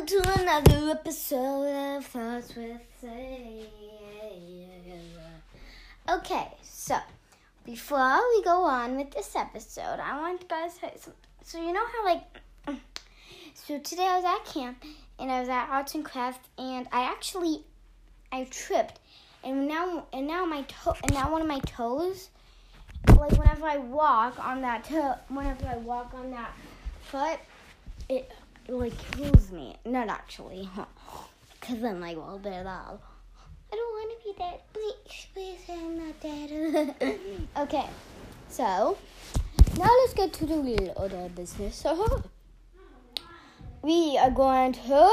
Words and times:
welcome 0.00 0.22
to 0.22 0.40
another 0.40 0.90
episode 0.92 1.96
of 1.96 2.06
Thoughts 2.06 2.54
with 2.56 2.80
Say. 3.00 3.66
Okay, 6.08 6.48
so 6.62 6.96
before 7.66 8.18
we 8.34 8.42
go 8.42 8.62
on 8.62 8.96
with 8.96 9.10
this 9.10 9.36
episode, 9.36 9.98
I 10.00 10.18
want 10.18 10.40
to 10.40 10.46
guys 10.46 10.74
say 10.74 10.92
some. 10.96 11.12
So 11.42 11.58
you 11.58 11.72
know 11.72 11.84
how 11.84 12.04
like, 12.04 12.22
so 13.54 13.78
today 13.78 14.06
I 14.06 14.16
was 14.16 14.24
at 14.24 14.44
camp 14.46 14.82
and 15.18 15.30
I 15.30 15.40
was 15.40 15.48
at 15.48 15.68
arts 15.68 15.94
and 15.94 16.04
crafts 16.04 16.48
and 16.56 16.86
I 16.92 17.02
actually, 17.02 17.64
I 18.32 18.44
tripped 18.44 19.00
and 19.44 19.68
now 19.68 20.06
and 20.12 20.26
now 20.26 20.46
my 20.46 20.62
toe 20.62 20.94
and 21.02 21.12
now 21.12 21.30
one 21.30 21.42
of 21.42 21.48
my 21.48 21.60
toes, 21.60 22.30
like 23.08 23.32
whenever 23.32 23.66
I 23.66 23.78
walk 23.78 24.42
on 24.42 24.62
that 24.62 24.84
toe, 24.84 25.16
whenever 25.28 25.66
I 25.66 25.76
walk 25.76 26.14
on 26.14 26.30
that 26.30 26.52
foot, 27.02 27.38
it 28.08 28.30
like 28.78 28.96
kills 29.12 29.50
me. 29.50 29.76
Not 29.84 30.08
actually, 30.08 30.68
because 31.60 31.82
I'm 31.82 32.00
like, 32.00 32.16
well, 32.16 32.38
dead 32.38 32.66
off. 32.66 33.00
I 33.72 33.76
don't 33.76 33.92
want 33.92 34.20
to 34.20 34.28
be 34.28 34.38
dead. 34.38 34.60
Please, 34.72 35.26
please, 35.32 35.60
I'm 35.68 35.98
not 35.98 36.20
dead. 36.20 36.94
okay, 37.56 37.88
so 38.48 38.98
now 39.78 39.90
let's 40.00 40.14
get 40.14 40.32
to 40.34 40.46
the 40.46 40.56
real 40.56 40.92
other 40.96 41.28
business. 41.28 41.76
So 41.76 41.90
uh-huh. 42.04 42.20
we 43.82 44.18
are 44.18 44.30
going 44.30 44.72
to 44.72 45.10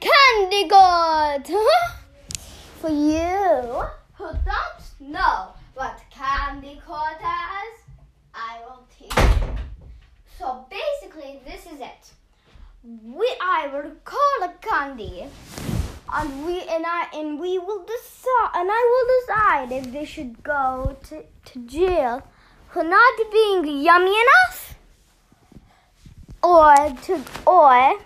Candy 0.00 0.68
Court 0.68 1.50
uh-huh. 1.50 1.94
for 2.80 2.90
you 2.90 3.84
who 4.14 4.24
don't 4.44 5.10
know 5.12 5.48
what 5.74 6.00
Candy 6.10 6.80
Court 6.86 7.20
is. 7.20 7.82
I 8.34 8.60
will 8.66 8.86
teach. 8.96 9.58
So 10.38 10.66
basically, 10.70 11.40
this 11.44 11.66
is 11.66 11.80
it. 11.80 12.12
We 12.84 13.26
I 13.68 13.70
will 13.70 13.92
call 14.02 14.44
a 14.44 14.52
candy, 14.62 15.26
and 16.14 16.46
we 16.46 16.62
and 16.62 16.86
I 16.86 17.06
and 17.12 17.38
we 17.38 17.58
will 17.58 17.84
decide, 17.84 18.50
and 18.54 18.70
I 18.72 18.82
will 18.92 19.08
decide 19.18 19.72
if 19.72 19.92
they 19.92 20.06
should 20.06 20.42
go 20.42 20.96
to, 21.08 21.22
to 21.44 21.58
jail 21.66 22.22
for 22.72 22.82
not 22.82 23.18
being 23.30 23.82
yummy 23.84 24.16
enough, 24.24 24.78
or 26.42 26.74
to 27.02 27.22
or 27.46 27.98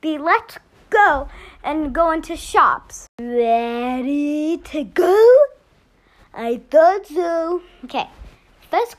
be 0.00 0.16
let 0.16 0.58
go 0.90 1.28
and 1.64 1.92
go 1.92 2.12
into 2.12 2.36
shops. 2.36 3.08
Ready 3.18 4.58
to 4.58 4.84
go? 4.84 5.38
I 6.32 6.60
thought 6.70 7.06
so. 7.08 7.62
Okay, 7.86 8.06
first 8.70 8.94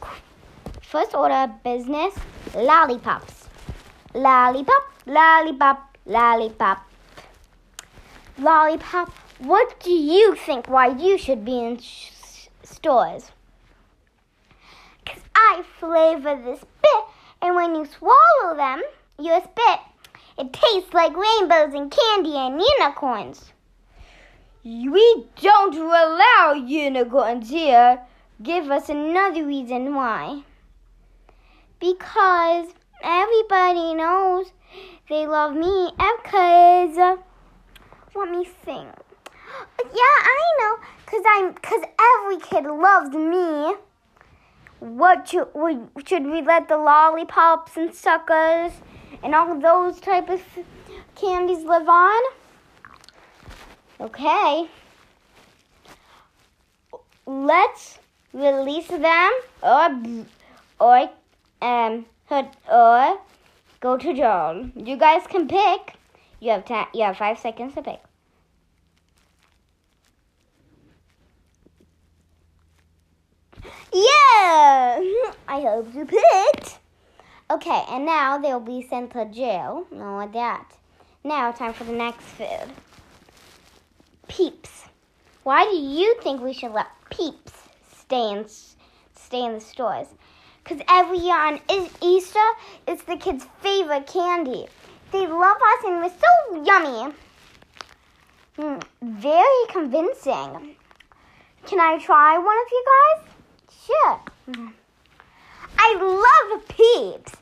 first 0.82 1.16
order 1.16 1.50
business 1.64 2.14
lollipops. 2.54 3.48
Lollipop, 4.14 4.84
lollipop, 5.06 5.95
lollipop. 6.06 6.86
Lollipop, 8.38 9.10
what 9.40 9.80
do 9.80 9.92
you 9.92 10.36
think 10.36 10.68
why 10.68 10.88
you 10.88 11.18
should 11.18 11.46
be 11.46 11.60
in 11.60 11.78
sh- 11.80 12.48
stores? 12.64 13.32
Because 15.04 15.22
I 15.36 15.64
flavor 15.80 16.36
this 16.44 16.64
bit, 16.82 17.04
and 17.42 17.56
when 17.56 17.76
you 17.76 17.86
swallow 17.86 18.56
them, 18.56 18.82
your 19.20 19.42
spit, 19.42 19.80
it 20.38 20.52
tastes 20.52 20.94
like 20.94 21.16
rainbows 21.16 21.74
and 21.74 21.92
candy 21.92 22.36
and 22.36 22.62
unicorns. 22.62 23.52
We 24.64 25.26
don't 25.42 25.76
allow 25.76 26.54
unicorns 26.54 27.50
here. 27.50 28.02
Give 28.42 28.70
us 28.70 28.90
another 28.90 29.46
reason 29.46 29.96
why 29.96 30.44
because 31.80 32.68
everybody 33.04 33.94
knows 33.94 34.52
they 35.10 35.28
love 35.28 35.54
me 35.56 35.92
because 35.98 36.98
let 38.16 38.30
me 38.30 38.46
think. 38.46 38.90
Yeah 39.80 40.18
i 40.34 40.40
know 40.60 40.78
because 41.06 41.24
i'm 41.28 41.54
because 41.54 41.84
every 42.00 42.38
kid 42.40 42.66
loves 42.66 43.16
me. 43.16 43.76
What 44.80 45.28
should 45.28 45.48
we 45.54 45.78
should 46.06 46.26
we 46.26 46.42
let 46.42 46.68
the 46.68 46.78
lollipops 46.78 47.78
and 47.78 47.94
suckers 47.94 48.74
and 49.24 49.34
all 49.34 49.60
those 49.60 50.00
type 50.00 50.30
of 50.30 50.42
candies 51.16 51.64
live 51.64 51.88
on? 51.88 52.22
Okay. 54.00 54.68
Let's 57.26 58.00
release 58.34 58.88
them 58.88 59.32
or 59.64 59.90
or 60.80 61.10
um, 61.62 62.06
or 62.30 63.20
go 63.80 63.98
to 63.98 64.14
Joel. 64.14 64.72
You 64.76 64.98
guys 64.98 65.28
can 65.28 65.48
pick. 65.48 65.96
You 66.40 66.52
have 66.52 66.66
ten, 66.66 66.86
you 66.94 67.04
have 67.04 67.18
five 67.18 67.40
seconds 67.40 67.76
to 67.76 67.82
pick. 67.82 68.02
Yeah, 73.94 75.02
I 75.48 75.62
hope 75.62 75.94
you 75.94 76.06
picked. 76.06 76.80
Okay, 77.50 77.84
and 77.90 78.06
now 78.06 78.38
they'll 78.38 78.60
be 78.60 78.82
sent 78.82 79.12
to 79.12 79.26
jail. 79.26 79.86
No, 79.92 80.28
that. 80.34 80.66
Now, 81.24 81.52
time 81.52 81.74
for 81.74 81.84
the 81.84 81.94
next 81.94 82.24
food. 82.24 82.72
Peeps. 84.28 84.86
Why 85.44 85.66
do 85.66 85.76
you 85.76 86.20
think 86.22 86.42
we 86.42 86.54
should 86.54 86.72
let 86.72 86.88
Peeps 87.10 87.54
stay 87.96 88.32
in 88.32 88.46
stay 89.16 89.46
in 89.46 89.54
the 89.54 89.62
stores? 89.62 90.08
Because 90.66 90.84
every 90.90 91.20
year 91.20 91.38
on 91.38 91.60
Easter, 92.02 92.40
it's 92.88 93.04
the 93.04 93.18
kids' 93.18 93.46
favorite 93.62 94.08
candy. 94.08 94.66
They 95.12 95.28
love 95.28 95.58
us 95.58 95.84
and 95.86 96.02
we're 96.02 96.10
so 96.10 96.64
yummy. 96.66 97.14
Mm, 98.58 98.84
very 99.04 99.66
convincing. 99.70 100.76
Can 101.68 101.80
I 101.80 102.00
try 102.00 102.40
one 102.40 102.58
of 102.58 102.72
you 102.72 102.86
guys? 102.94 103.20
Sure. 103.86 104.20
Mm. 104.50 104.74
I 105.78 106.52
love 106.52 106.68
peeps. 106.68 107.34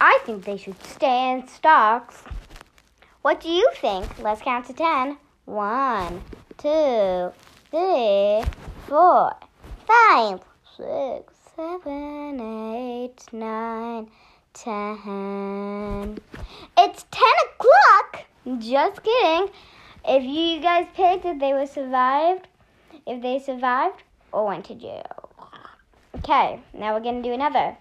I 0.00 0.18
think 0.24 0.44
they 0.44 0.56
should 0.56 0.82
stay 0.82 1.32
in 1.32 1.46
stocks. 1.48 2.24
What 3.20 3.42
do 3.42 3.50
you 3.50 3.70
think? 3.76 4.18
Let's 4.18 4.40
count 4.40 4.66
to 4.68 4.72
ten. 4.72 5.18
One, 5.44 6.22
two, 6.56 7.32
three, 7.70 8.42
four, 8.86 9.32
five, 9.86 10.40
six, 10.76 11.31
seven, 11.62 12.40
eight, 12.74 13.32
nine, 13.32 14.08
ten. 14.52 16.18
It's 16.76 17.04
ten 17.10 17.36
o'clock. 17.46 18.24
Just 18.58 19.02
kidding. 19.04 19.48
If 20.04 20.24
you 20.24 20.60
guys 20.60 20.86
picked 20.92 21.24
if 21.24 21.38
they 21.38 21.52
were 21.52 21.68
survived, 21.68 22.48
if 23.06 23.22
they 23.22 23.38
survived 23.38 24.02
or 24.32 24.46
went 24.46 24.64
to 24.66 24.74
jail. 24.74 25.30
Okay, 26.16 26.60
now 26.74 26.94
we're 26.94 27.04
gonna 27.04 27.22
do 27.22 27.32
another 27.32 27.76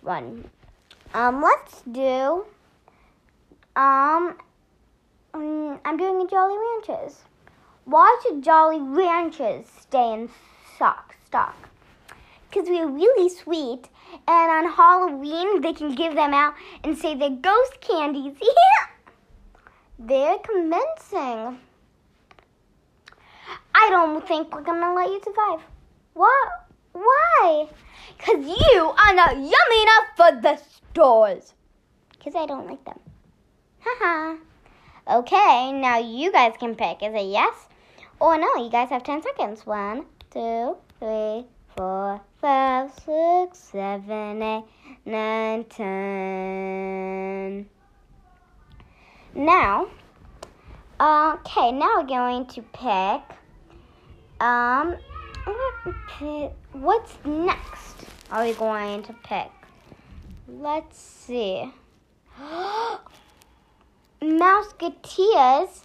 one. 0.00 0.48
Um, 1.12 1.42
let's 1.42 1.82
do. 1.82 2.46
Um, 3.76 4.38
um 5.34 5.78
I'm 5.84 5.96
doing 5.98 6.22
a 6.22 6.26
Jolly 6.26 6.56
Ranchers. 6.56 7.18
Why 7.84 8.18
should 8.22 8.42
Jolly 8.42 8.80
Ranchers 8.80 9.66
stay 9.66 10.14
in 10.14 10.30
stock? 10.74 11.16
Stock 11.26 11.69
because 12.50 12.68
we're 12.68 12.88
really 12.88 13.28
sweet. 13.28 13.88
And 14.26 14.66
on 14.66 14.72
Halloween, 14.72 15.60
they 15.60 15.72
can 15.72 15.94
give 15.94 16.14
them 16.14 16.34
out 16.34 16.54
and 16.82 16.96
say 16.96 17.14
they're 17.14 17.30
ghost 17.30 17.80
candies. 17.80 18.36
they're 19.98 20.38
commencing. 20.38 21.58
I 23.74 23.88
don't 23.90 24.26
think 24.26 24.54
we're 24.54 24.62
gonna 24.62 24.94
let 24.94 25.08
you 25.08 25.20
survive. 25.24 25.60
What? 26.14 26.48
Why? 26.92 27.68
Because 28.16 28.44
you 28.46 28.80
are 28.82 29.14
not 29.14 29.36
yummy 29.36 29.82
enough 29.82 30.06
for 30.16 30.40
the 30.40 30.56
stores. 30.56 31.54
Because 32.12 32.34
I 32.34 32.46
don't 32.46 32.66
like 32.66 32.84
them. 32.84 32.98
Haha. 33.80 34.36
okay, 35.08 35.72
now 35.72 35.98
you 35.98 36.30
guys 36.32 36.52
can 36.58 36.74
pick. 36.74 37.02
Is 37.02 37.14
it 37.14 37.30
yes 37.30 37.68
or 38.18 38.36
no? 38.36 38.56
You 38.56 38.70
guys 38.70 38.90
have 38.90 39.04
10 39.04 39.22
seconds. 39.22 39.64
One, 39.64 40.04
two, 40.30 40.76
three, 40.98 41.46
four, 41.76 42.20
five, 42.40 42.90
six, 43.04 43.58
seven, 43.58 44.42
eight, 44.42 44.64
nine, 45.04 45.64
ten. 45.64 47.66
Now, 49.34 49.88
okay, 51.00 51.72
now 51.72 52.00
we're 52.00 52.06
going 52.06 52.46
to 52.46 52.62
pick. 52.72 53.20
Um, 54.40 54.96
what's 56.72 57.18
next? 57.24 57.96
Are 58.30 58.44
we 58.44 58.52
going 58.54 59.02
to 59.02 59.12
pick? 59.24 59.50
Let's 60.48 60.98
see. 60.98 61.70
Mouseketeers. 64.22 65.80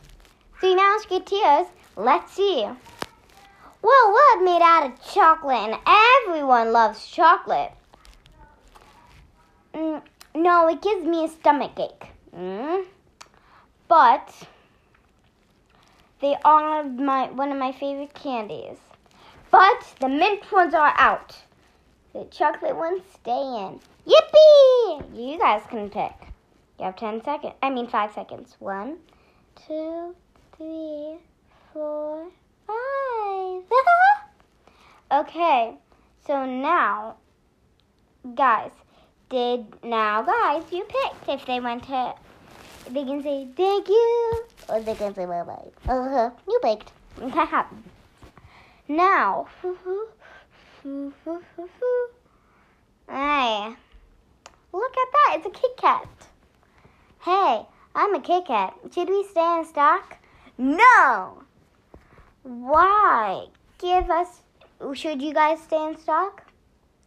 Three 0.59 0.75
Mouseketeers. 0.75 1.67
Let's 1.97 2.33
see. 2.33 2.67
Well, 3.85 4.13
what 4.13 4.41
made 4.41 4.63
out 4.63 4.87
of 4.87 5.13
chocolate, 5.13 5.69
and 5.69 5.75
everyone 6.25 6.71
loves 6.71 7.05
chocolate. 7.05 7.71
Mm, 9.75 10.01
no, 10.33 10.67
it 10.69 10.81
gives 10.81 11.05
me 11.05 11.25
a 11.25 11.27
stomach 11.27 11.79
ache. 11.79 12.07
Mm. 12.35 12.85
but 13.87 14.47
they 16.19 16.35
are 16.43 16.83
my 16.83 17.29
one 17.29 17.51
of 17.51 17.59
my 17.59 17.71
favorite 17.73 18.15
candies. 18.15 18.79
But 19.51 19.93
the 19.99 20.09
mint 20.09 20.51
ones 20.51 20.73
are 20.73 20.95
out. 20.97 21.35
The 22.13 22.25
chocolate 22.31 22.75
ones 22.75 23.03
stay 23.13 23.43
in. 23.61 23.79
Yippee! 24.07 25.15
You 25.15 25.37
guys 25.37 25.61
can 25.69 25.91
pick. 25.91 26.33
You 26.79 26.85
have 26.85 26.95
10 26.95 27.23
seconds. 27.23 27.53
I 27.61 27.69
mean, 27.69 27.87
5 27.87 28.13
seconds. 28.13 28.55
One, 28.57 28.97
two, 29.67 30.15
three, 30.57 31.17
four, 31.71 32.25
five. 32.65 33.04
Okay, 35.11 35.75
so 36.25 36.45
now, 36.45 37.15
guys, 38.35 38.71
did 39.29 39.65
now, 39.83 40.21
guys, 40.23 40.63
you 40.71 40.83
picked 40.83 41.29
if 41.29 41.45
they 41.45 41.59
went 41.59 41.83
to. 41.85 42.13
They 42.89 43.03
can 43.03 43.23
say 43.23 43.47
thank 43.55 43.89
you, 43.89 44.45
or 44.69 44.79
they 44.81 44.95
can 44.95 45.15
say 45.15 45.25
bye 45.25 45.43
bye. 45.43 45.71
Uh-huh, 45.87 46.29
you 46.47 46.59
picked. 46.61 46.91
now, 48.87 49.47
hey, 53.09 53.75
look 54.73 54.95
at 54.97 55.11
that! 55.13 55.35
It's 55.37 55.45
a 55.45 55.49
Kit 55.49 55.77
Kat. 55.77 56.07
Hey, 57.21 57.65
I'm 57.95 58.13
a 58.13 58.21
Kit 58.21 58.45
Kat. 58.45 58.75
Should 58.93 59.09
we 59.09 59.23
stay 59.23 59.57
in 59.59 59.65
stock? 59.65 60.17
No. 60.57 61.43
Why? 62.43 63.47
Give 63.79 64.09
us. 64.11 64.41
Should 64.93 65.21
you 65.21 65.33
guys 65.33 65.61
stay 65.61 65.87
in 65.87 65.97
stock? 65.97 66.43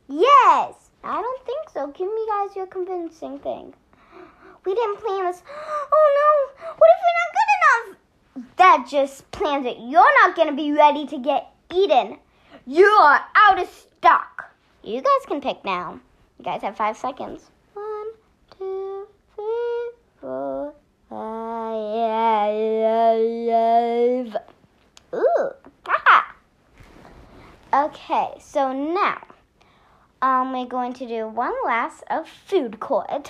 Yes. 0.09 0.91
I 1.05 1.21
don't 1.21 1.47
think 1.47 1.71
so. 1.71 1.87
Give 1.89 2.09
me 2.09 2.27
guys 2.29 2.57
your 2.57 2.67
convincing 2.67 3.39
thing. 3.39 3.75
We 4.65 4.75
didn't 4.75 5.01
plan 5.01 5.25
this. 5.27 5.43
Oh 5.91 6.09
no! 6.21 6.75
What 6.77 6.91
if 6.95 7.01
you're 7.05 7.19
not 7.21 7.35
good 7.39 7.51
enough? 7.59 8.57
That 8.57 8.87
just 8.91 9.31
plans 9.31 9.67
it. 9.67 9.77
You're 9.81 10.15
not 10.23 10.37
gonna 10.37 10.53
be 10.53 10.73
ready 10.73 11.07
to 11.07 11.19
get 11.19 11.53
eaten. 11.75 12.19
You 12.67 12.87
are 12.87 13.25
out 13.35 13.59
of 13.59 13.69
stock. 13.69 14.51
You 14.83 15.01
guys 15.01 15.27
can 15.27 15.41
pick 15.41 15.65
now. 15.65 16.01
You 16.39 16.45
guys 16.45 16.63
have 16.63 16.77
five 16.77 16.97
seconds. 16.97 17.51
One, 17.75 18.13
two, 18.59 19.07
three, 19.35 19.91
four, 20.21 20.75
five. 21.09 21.79
Ooh. 25.15 25.51
Ah. 25.87 26.35
So 28.41 28.73
now 28.73 29.23
um, 30.23 30.53
we're 30.53 30.67
going 30.67 30.93
to 30.95 31.07
do 31.07 31.29
one 31.29 31.55
last 31.65 32.05
of 32.11 32.29
food 32.29 32.81
court. 32.81 33.29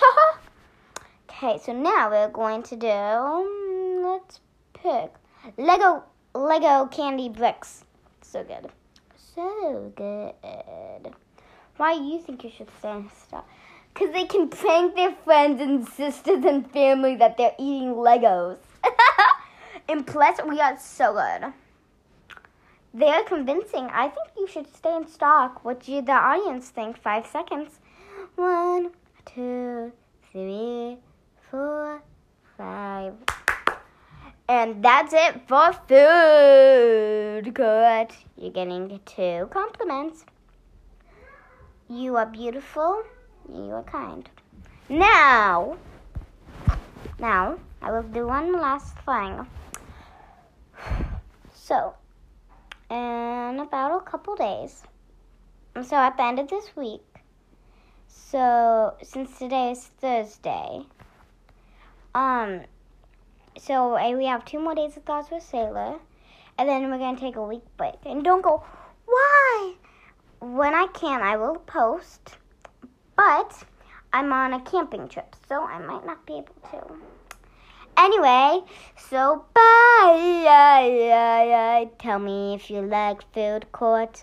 okay, 1.30 1.58
so 1.62 1.72
now 1.72 2.10
we're 2.10 2.28
going 2.28 2.62
to 2.64 2.76
do, 2.76 2.88
um, 2.88 4.02
let's 4.04 4.40
pick 4.74 5.12
Lego 5.56 6.04
Lego 6.34 6.86
candy 6.86 7.28
bricks. 7.28 7.84
So 8.22 8.44
good. 8.44 8.70
So 9.34 9.92
good. 9.96 11.14
Why 11.76 11.96
do 11.96 12.04
you 12.04 12.20
think 12.20 12.44
you 12.44 12.50
should 12.50 12.68
stand 12.78 13.10
still? 13.16 13.44
Because 13.92 14.12
they 14.12 14.24
can 14.24 14.48
prank 14.48 14.94
their 14.94 15.14
friends 15.24 15.60
and 15.60 15.86
sisters 15.88 16.44
and 16.44 16.70
family 16.70 17.16
that 17.16 17.36
they're 17.36 17.54
eating 17.58 17.94
Legos. 17.94 18.58
and 19.88 20.06
plus, 20.06 20.38
we 20.46 20.60
are 20.60 20.78
so 20.78 21.14
good. 21.14 21.52
They're 22.94 23.22
convincing. 23.24 23.88
I 23.92 24.08
think 24.08 24.28
you 24.36 24.46
should 24.46 24.74
stay 24.74 24.96
in 24.96 25.06
stock. 25.06 25.64
What 25.64 25.80
do 25.84 26.00
the 26.00 26.12
audience 26.12 26.70
think? 26.70 26.96
Five 26.96 27.26
seconds. 27.26 27.80
One, 28.36 28.92
two, 29.26 29.92
three, 30.32 30.96
four, 31.50 32.02
five. 32.56 33.14
And 34.48 34.82
that's 34.82 35.12
it 35.12 35.42
for 35.46 35.72
food 35.86 37.54
court. 37.54 38.12
You're 38.38 38.52
getting 38.52 38.98
two 39.04 39.48
compliments. 39.50 40.24
You 41.90 42.16
are 42.16 42.26
beautiful. 42.26 43.02
You 43.52 43.72
are 43.72 43.82
kind. 43.82 44.28
Now, 44.88 45.76
now 47.18 47.58
I 47.82 47.90
will 47.90 48.02
do 48.02 48.26
one 48.26 48.52
last 48.52 48.96
thing. 49.04 49.46
So, 51.54 51.94
in 52.90 53.60
about 53.60 53.96
a 53.96 54.04
couple 54.04 54.36
days. 54.36 54.82
So 55.82 55.96
at 55.96 56.16
the 56.16 56.22
end 56.24 56.38
of 56.38 56.48
this 56.48 56.74
week, 56.74 57.02
so 58.08 58.94
since 59.02 59.38
today 59.38 59.72
is 59.72 59.86
Thursday, 60.00 60.86
um, 62.14 62.62
so 63.58 63.94
we 64.16 64.26
have 64.26 64.44
two 64.44 64.58
more 64.58 64.74
days 64.74 64.96
of 64.96 65.04
thoughts 65.04 65.30
with 65.30 65.42
Sailor, 65.42 65.98
and 66.58 66.68
then 66.68 66.90
we're 66.90 66.98
gonna 66.98 67.18
take 67.18 67.36
a 67.36 67.42
week 67.42 67.62
break. 67.76 67.94
And 68.04 68.24
don't 68.24 68.42
go, 68.42 68.64
why? 69.06 69.74
When 70.40 70.74
I 70.74 70.86
can, 70.94 71.22
I 71.22 71.36
will 71.36 71.56
post, 71.56 72.36
but 73.16 73.64
I'm 74.12 74.32
on 74.32 74.54
a 74.54 74.60
camping 74.60 75.08
trip, 75.08 75.36
so 75.48 75.62
I 75.62 75.78
might 75.78 76.06
not 76.06 76.24
be 76.26 76.34
able 76.34 76.54
to. 76.70 77.17
Anyway, 77.98 78.62
so 78.96 79.44
bye. 79.54 80.78
Tell 81.98 82.20
me 82.20 82.54
if 82.54 82.70
you 82.70 82.80
like 82.82 83.22
food 83.34 83.72
court. 83.72 84.16